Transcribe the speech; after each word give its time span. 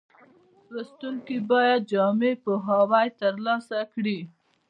لوستونکي 0.73 1.37
باید 1.51 1.81
جامع 1.91 2.33
پوهاوی 2.43 3.07
ترلاسه 3.19 3.79
کړي. 3.93 4.19